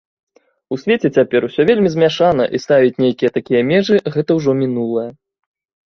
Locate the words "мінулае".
4.67-5.11